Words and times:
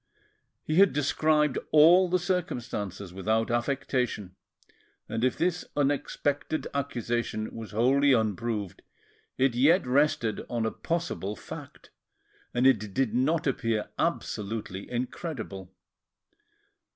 He 0.63 0.77
had 0.77 0.93
described 0.93 1.59
all 1.69 2.09
the 2.09 2.17
circumstances 2.17 3.13
without 3.13 3.51
affectation, 3.51 4.35
and 5.07 5.23
if 5.23 5.37
this 5.37 5.63
unexpected 5.77 6.65
accusation 6.73 7.53
was 7.53 7.69
wholly 7.69 8.11
unproved, 8.11 8.81
it 9.37 9.53
yet 9.53 9.85
rested 9.85 10.43
on 10.49 10.65
a 10.65 10.71
possible 10.71 11.35
fact, 11.35 11.91
and 12.51 12.65
did 12.95 13.13
not 13.13 13.45
appear 13.45 13.89
absolutely 13.99 14.89
incredible. 14.89 15.71